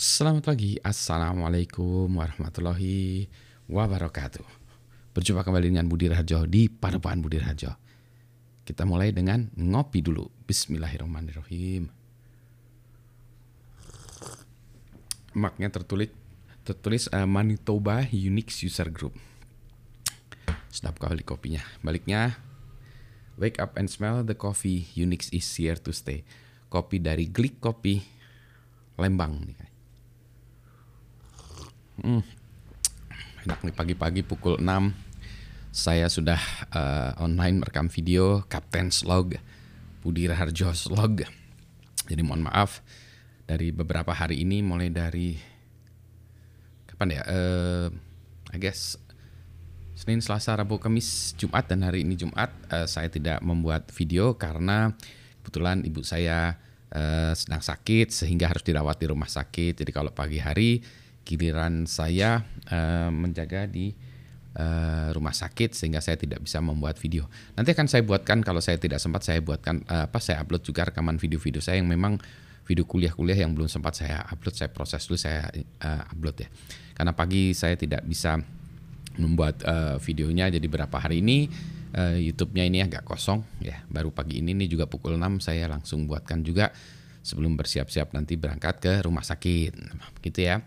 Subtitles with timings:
[0.00, 3.28] Selamat pagi, Assalamualaikum warahmatullahi
[3.68, 4.48] wabarakatuh.
[5.12, 7.76] Berjumpa kembali dengan Budi Rajo di Padepokan Budi Rajo
[8.64, 10.24] Kita mulai dengan ngopi dulu.
[10.48, 11.92] Bismillahirrahmanirrahim.
[15.36, 16.08] Maknya tertulis
[16.64, 19.20] tertulis uh, Manitoba Unix User Group.
[20.72, 21.60] Sedap kali kopinya.
[21.84, 22.40] Baliknya
[23.36, 26.24] Wake up and smell the coffee Unix is here to stay.
[26.72, 28.00] Kopi dari Glick Kopi
[28.96, 29.69] Lembang nih
[32.00, 32.24] Hmm.
[33.44, 34.64] Enak nih pagi-pagi pukul 6
[35.68, 36.40] saya sudah
[36.72, 39.36] uh, online merekam video Captain's Log
[40.00, 41.28] Budi Raharjo's Log.
[42.08, 42.80] Jadi mohon maaf
[43.44, 45.36] dari beberapa hari ini mulai dari
[46.88, 47.22] kapan ya?
[47.28, 47.92] Uh,
[48.48, 48.96] I guess
[49.92, 54.96] Senin, Selasa, Rabu, Kamis, Jumat dan hari ini Jumat uh, saya tidak membuat video karena
[55.44, 56.56] kebetulan ibu saya
[56.96, 59.84] uh, sedang sakit sehingga harus dirawat di rumah sakit.
[59.84, 60.80] Jadi kalau pagi hari
[61.24, 63.94] giliran saya uh, menjaga di
[64.56, 67.30] uh, rumah sakit sehingga saya tidak bisa membuat video.
[67.54, 70.90] Nanti akan saya buatkan kalau saya tidak sempat saya buatkan uh, apa saya upload juga
[70.90, 72.18] rekaman video-video saya yang memang
[72.66, 75.46] video kuliah-kuliah yang belum sempat saya upload saya proses dulu saya
[75.82, 76.48] uh, upload ya.
[76.94, 78.38] Karena pagi saya tidak bisa
[79.18, 81.50] membuat uh, videonya jadi berapa hari ini
[81.98, 83.82] uh, YouTube-nya ini agak kosong ya.
[83.90, 86.70] Baru pagi ini nih juga pukul 6 saya langsung buatkan juga
[87.20, 89.72] sebelum bersiap-siap nanti berangkat ke rumah sakit
[90.24, 90.62] gitu ya.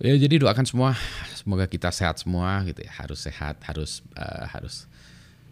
[0.00, 0.96] Ya jadi doakan semua
[1.36, 2.92] semoga kita sehat semua gitu ya.
[2.94, 4.86] Harus sehat, harus uh, harus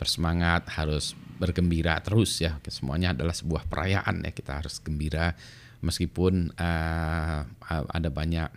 [0.00, 2.56] bersemangat, harus bergembira terus ya.
[2.70, 4.32] Semuanya adalah sebuah perayaan ya.
[4.32, 5.36] Kita harus gembira
[5.82, 8.48] meskipun uh, ada banyak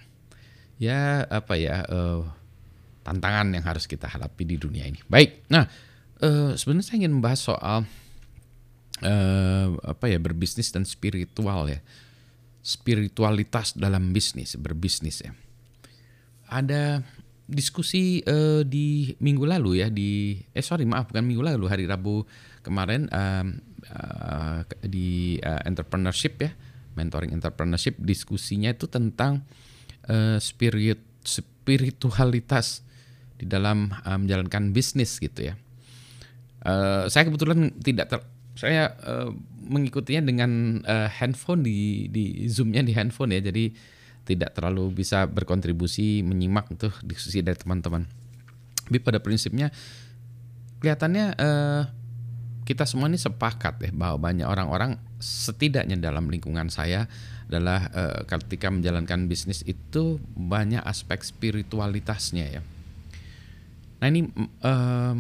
[0.78, 2.22] ya apa ya uh,
[3.02, 5.02] tantangan yang harus kita hadapi di dunia ini.
[5.10, 5.45] Baik.
[5.52, 5.66] Nah,
[6.23, 7.78] uh, sebenarnya saya ingin membahas soal
[9.04, 11.82] uh, apa ya berbisnis dan spiritual ya.
[12.66, 15.30] Spiritualitas dalam bisnis, berbisnis ya
[16.50, 17.02] ada
[17.46, 22.26] diskusi uh, di minggu lalu ya di eh sorry maaf bukan minggu lalu hari Rabu
[22.66, 23.45] kemarin uh,
[23.94, 26.52] uh, di uh, entrepreneurship ya
[26.98, 29.45] mentoring entrepreneurship diskusinya itu tentang
[30.10, 32.82] uh, spirit spiritualitas
[33.36, 35.55] di dalam uh, menjalankan bisnis gitu ya.
[36.66, 38.20] Uh, saya kebetulan tidak ter,
[38.58, 39.30] saya uh,
[39.66, 43.70] mengikutinya dengan uh, handphone di di zoomnya di handphone ya jadi
[44.25, 48.09] tidak terlalu bisa berkontribusi menyimak tuh diskusi dari teman-teman.
[48.86, 49.69] Tapi pada prinsipnya
[50.81, 51.83] kelihatannya eh,
[52.65, 57.05] kita semua ini sepakat ya bahwa banyak orang-orang setidaknya dalam lingkungan saya
[57.45, 62.61] adalah eh, ketika menjalankan bisnis itu banyak aspek spiritualitasnya ya.
[64.02, 64.25] Nah ini
[64.65, 65.15] eh,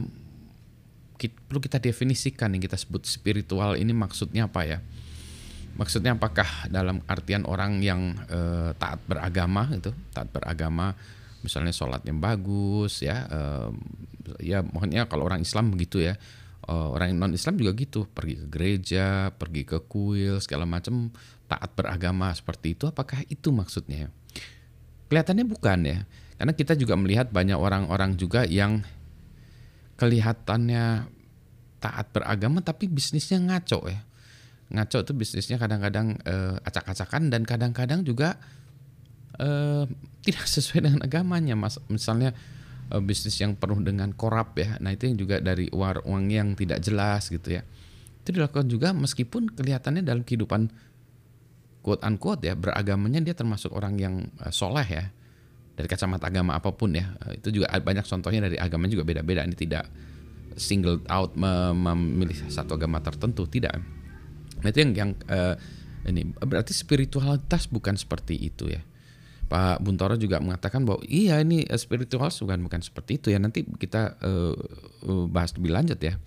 [1.21, 4.79] kita, perlu kita definisikan yang kita sebut spiritual ini maksudnya apa ya?
[5.75, 10.95] Maksudnya apakah dalam artian orang yang uh, taat beragama itu, taat beragama,
[11.43, 13.69] misalnya sholatnya bagus ya, uh,
[14.39, 16.15] ya makanya kalau orang Islam begitu ya,
[16.71, 21.11] uh, orang non Islam juga gitu, pergi ke gereja, pergi ke kuil segala macam,
[21.51, 24.07] taat beragama seperti itu, apakah itu maksudnya?
[25.11, 25.99] Kelihatannya bukan ya,
[26.39, 28.79] karena kita juga melihat banyak orang-orang juga yang
[29.99, 31.07] kelihatannya
[31.83, 34.01] taat beragama tapi bisnisnya ngaco ya
[34.73, 38.41] ngaco itu bisnisnya kadang-kadang uh, acak-acakan dan kadang-kadang juga
[39.37, 39.85] uh,
[40.25, 41.53] tidak sesuai dengan agamanya.
[41.53, 42.33] Mas misalnya
[42.89, 44.81] uh, bisnis yang penuh dengan korup ya.
[44.81, 47.63] Nah itu yang juga dari uang uang yang tidak jelas gitu ya.
[48.25, 50.73] Itu dilakukan juga meskipun kelihatannya dalam kehidupan
[51.85, 55.05] quote unquote ya beragamanya dia termasuk orang yang uh, soleh ya.
[55.75, 57.13] Dari kacamata agama apa pun ya.
[57.35, 59.43] Itu juga banyak contohnya dari agama juga beda-beda.
[59.43, 59.83] Ini tidak
[60.55, 63.43] single out memilih satu agama tertentu.
[63.43, 63.94] Tidak
[64.63, 65.57] itu yang yang uh,
[66.05, 68.81] ini berarti spiritualitas bukan seperti itu ya.
[69.45, 73.37] Pak Buntoro juga mengatakan bahwa iya ini eh, spiritual bukan bukan seperti itu ya.
[73.37, 74.55] Nanti kita uh,
[75.29, 76.17] bahas lebih lanjut ya.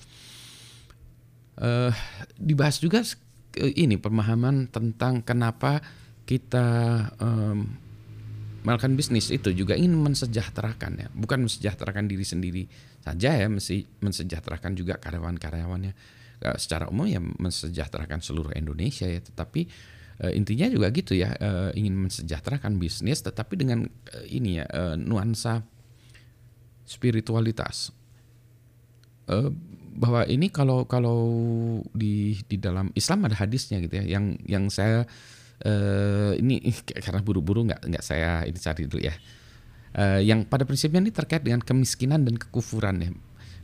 [1.58, 1.90] Uh,
[2.38, 5.82] dibahas juga uh, ini pemahaman tentang kenapa
[6.30, 6.66] kita
[7.18, 7.87] um,
[8.68, 12.62] melakukan bisnis itu juga ingin mensejahterakan ya, bukan mensejahterakan diri sendiri
[13.00, 15.92] saja ya, mesti mensejahterakan juga karyawan-karyawannya.
[16.38, 19.66] Eh, secara umum ya mensejahterakan seluruh Indonesia ya tetapi
[20.22, 23.90] uh, intinya juga gitu ya uh, ingin mensejahterakan bisnis tetapi dengan
[24.30, 25.66] ini ya nuansa
[26.86, 27.90] spiritualitas.
[29.98, 31.20] Bahwa ini kalau kalau
[31.90, 35.10] di di dalam Islam ada hadisnya gitu ya yang yang saya
[35.64, 36.60] uh, ini
[37.04, 39.14] karena buru-buru nggak nggak saya ini cari dulu ya
[39.98, 43.10] uh, yang pada prinsipnya ini terkait dengan kemiskinan dan kekufuran ya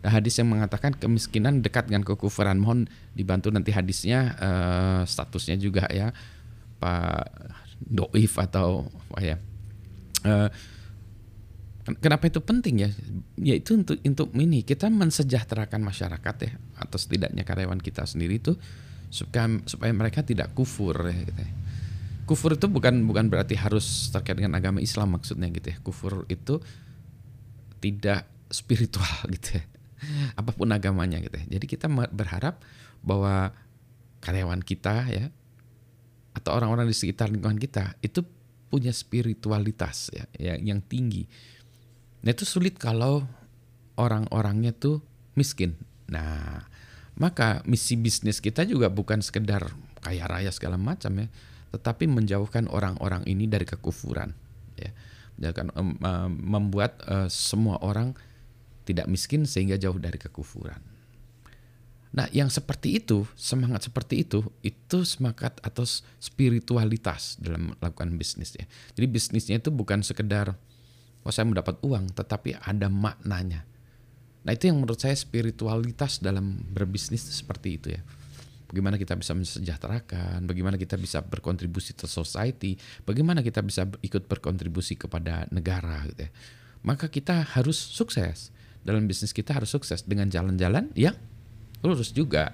[0.05, 2.61] hadis yang mengatakan kemiskinan dekat dengan kekufuran.
[2.61, 6.12] Mohon dibantu nanti hadisnya uh, statusnya juga ya.
[6.76, 7.25] Pak
[7.81, 9.37] doif atau apa ya
[10.25, 10.49] uh,
[12.00, 12.91] kenapa itu penting ya
[13.37, 18.56] yaitu untuk untuk ini kita mensejahterakan masyarakat ya atau setidaknya karyawan kita sendiri itu
[19.12, 21.50] supaya supaya mereka tidak kufur ya gitu ya.
[22.25, 26.61] Kufur itu bukan bukan berarti harus terkait dengan agama Islam maksudnya gitu ya kufur itu
[27.81, 29.65] tidak spiritual gitu ya
[30.37, 32.61] apa pun agamanya gitu ya jadi kita berharap
[33.05, 33.53] bahwa
[34.25, 35.29] karyawan kita ya
[36.35, 38.25] atau orang-orang di sekitar lingkungan kita itu
[38.69, 41.31] punya spiritualitas ya, ya yang tinggi.
[42.27, 43.23] Nah itu sulit kalau
[43.94, 44.99] orang-orangnya tuh
[45.38, 45.79] miskin.
[46.11, 46.67] Nah
[47.15, 49.70] maka misi bisnis kita juga bukan sekedar
[50.03, 51.27] kaya raya segala macam ya,
[51.75, 54.31] tetapi menjauhkan orang-orang ini dari kekufuran.
[54.79, 54.94] Ya,
[55.43, 55.99] Jangan um,
[56.38, 58.15] membuat uh, semua orang
[58.87, 60.79] tidak miskin sehingga jauh dari kekufuran.
[62.15, 65.82] Nah, yang seperti itu, semangat seperti itu, itu semangat atau
[66.23, 68.70] spiritualitas dalam melakukan bisnis ya.
[68.94, 70.55] Jadi bisnisnya itu bukan sekedar,
[71.27, 73.67] oh saya mendapat uang, tetapi ada maknanya.
[74.47, 78.03] Nah itu yang menurut saya spiritualitas dalam berbisnis seperti itu ya.
[78.75, 82.75] Bagaimana kita bisa mensejahterakan, bagaimana kita bisa berkontribusi ke society,
[83.06, 86.31] bagaimana kita bisa ikut berkontribusi kepada negara gitu ya.
[86.82, 88.50] Maka kita harus sukses.
[88.82, 91.15] Dalam bisnis kita harus sukses dengan jalan-jalan yang
[91.87, 92.50] lurus juga.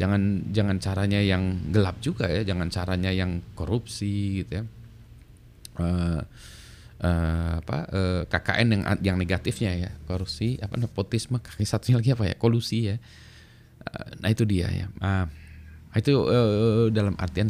[0.00, 2.48] Jangan jangan caranya yang gelap juga ya.
[2.48, 4.64] Jangan caranya yang korupsi gitu ya.
[5.76, 6.24] Uh,
[7.04, 9.90] uh, apa uh, eh, KKN yang yang negatifnya ya.
[10.08, 12.34] Korupsi apa nepotisme kaki satunya lagi apa ya?
[12.40, 12.96] Kolusi ya.
[13.84, 14.88] Uh, nah itu dia ya.
[14.96, 15.28] Uh,
[15.96, 17.48] itu uh, dalam artian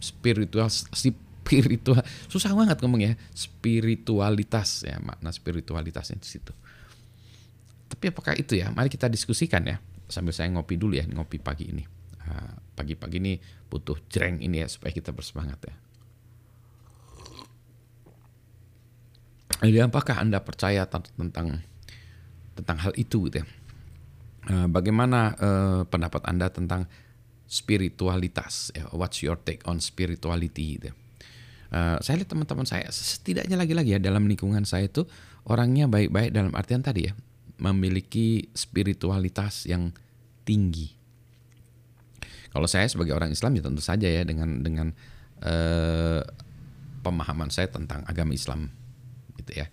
[0.00, 2.00] spiritual spiritual
[2.32, 6.52] susah banget ngomong ya spiritualitas ya makna spiritualitasnya di situ
[7.94, 8.74] tapi apakah itu ya?
[8.74, 9.78] Mari kita diskusikan ya.
[10.10, 11.86] Sambil saya ngopi dulu ya, ngopi pagi ini.
[12.26, 13.38] Ah, pagi-pagi ini
[13.70, 15.74] butuh jreng ini ya supaya kita bersemangat ya.
[19.64, 21.62] Jadi apakah Anda percaya tentang
[22.58, 23.46] tentang hal itu gitu ya?
[24.44, 26.84] Ah, bagaimana uh, pendapat Anda tentang
[27.48, 28.76] spiritualitas?
[28.76, 28.84] Ya?
[28.92, 30.76] What's your take on spirituality?
[30.76, 30.92] Gitu.
[31.72, 35.08] Uh, saya lihat teman-teman saya setidaknya lagi-lagi ya dalam lingkungan saya itu
[35.48, 37.12] orangnya baik-baik dalam artian tadi ya
[37.58, 39.96] memiliki spiritualitas yang
[40.44, 40.92] tinggi.
[42.52, 44.92] Kalau saya sebagai orang Islam ya tentu saja ya dengan dengan
[45.42, 46.22] uh,
[47.00, 48.68] pemahaman saya tentang agama Islam
[49.40, 49.66] gitu ya.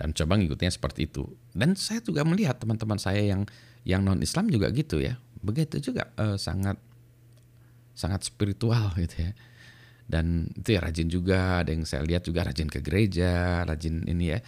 [0.00, 1.28] Dan coba ngikutnya seperti itu.
[1.54, 3.46] Dan saya juga melihat teman-teman saya yang
[3.82, 5.18] yang non Islam juga gitu ya.
[5.42, 6.78] Begitu juga uh, sangat
[7.92, 9.32] sangat spiritual gitu ya.
[10.02, 14.36] Dan itu ya rajin juga, ada yang saya lihat juga rajin ke gereja, rajin ini
[14.36, 14.40] ya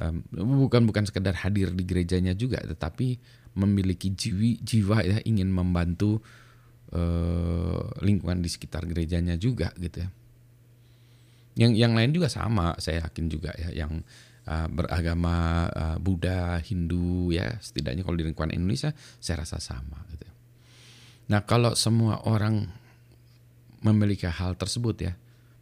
[0.00, 0.22] um,
[0.68, 3.16] bukan bukan sekedar hadir di gerejanya juga tetapi
[3.56, 6.20] memiliki jiwi jiwa ya ingin membantu
[6.92, 10.08] uh, lingkungan di sekitar gerejanya juga gitu ya
[11.56, 14.04] yang yang lain juga sama saya yakin juga ya yang
[14.46, 20.26] uh, beragama uh, Buddha Hindu ya setidaknya kalau di lingkungan Indonesia saya rasa sama gitu
[21.26, 22.70] nah kalau semua orang
[23.82, 25.12] memiliki hal tersebut ya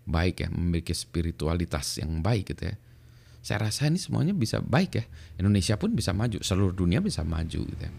[0.05, 2.77] baik ya memiliki spiritualitas yang baik gitu ya
[3.45, 5.05] saya rasa ini semuanya bisa baik ya.
[5.37, 7.93] Indonesia pun bisa maju, seluruh dunia bisa maju gitu ya.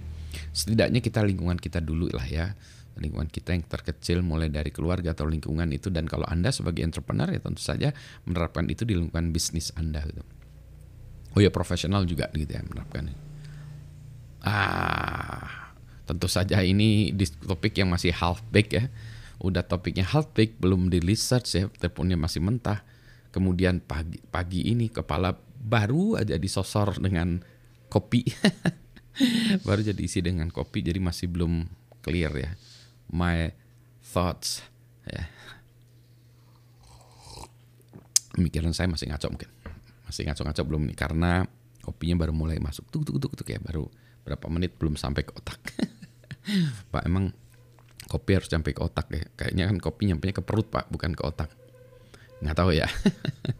[0.49, 2.57] Setidaknya kita lingkungan kita dulu lah ya.
[2.97, 7.29] Lingkungan kita yang terkecil mulai dari keluarga atau lingkungan itu dan kalau Anda sebagai entrepreneur
[7.29, 7.93] ya tentu saja
[8.25, 10.25] menerapkan itu di lingkungan bisnis Anda gitu.
[11.35, 13.11] Oh ya profesional juga gitu ya menerapkan.
[14.39, 15.75] Ah,
[16.07, 18.87] tentu saja ini di topik yang masih half baked ya.
[19.43, 22.87] Udah topiknya half baked belum di research ya, teleponnya masih mentah.
[23.35, 27.43] Kemudian pagi pagi ini kepala baru aja disosor dengan
[27.91, 28.23] kopi.
[29.63, 31.71] Baru jadi isi dengan kopi jadi masih belum
[32.03, 32.51] clear ya.
[33.07, 33.47] My
[34.03, 34.59] thoughts
[35.07, 35.23] ya.
[38.35, 39.54] Pemikiran saya masih ngaco mungkin
[40.05, 41.31] masih ngaco-ngaco belum nih karena
[41.81, 42.89] kopinya baru mulai masuk.
[42.89, 43.89] Tuk tuk tuk tuk ya baru
[44.25, 45.61] berapa menit belum sampai ke otak.
[46.93, 47.33] Pak emang
[48.05, 49.25] kopi harus sampai ke otak ya?
[49.37, 51.49] Kayaknya kan kopi nyampe ke perut pak bukan ke otak.
[52.41, 52.85] Nggak tahu ya.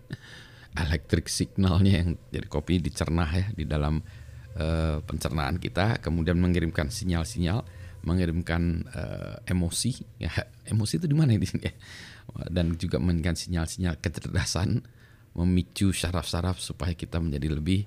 [0.86, 4.06] Elektrik signalnya yang jadi kopi dicerna ya di dalam
[4.60, 5.98] uh, pencernaan kita.
[5.98, 7.66] Kemudian mengirimkan sinyal-sinyal
[8.06, 10.22] mengirimkan uh, emosi.
[10.22, 10.30] Ya
[10.70, 11.74] emosi itu di mana di sini ya
[12.56, 14.86] dan juga mengirimkan sinyal-sinyal kecerdasan
[15.36, 17.84] memicu saraf-saraf supaya kita menjadi lebih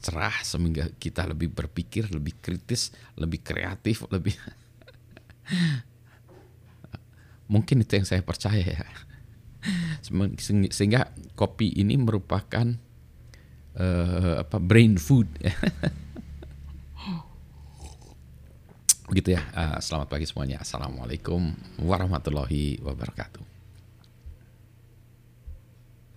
[0.00, 4.36] cerah sehingga kita lebih berpikir lebih kritis lebih kreatif lebih
[7.50, 8.84] mungkin itu yang saya percaya ya
[10.72, 12.64] sehingga kopi ini merupakan
[13.76, 15.28] uh, apa brain food.
[19.10, 19.42] Begitu ya.
[19.52, 20.64] Uh, selamat pagi semuanya.
[20.64, 23.49] Assalamualaikum warahmatullahi wabarakatuh.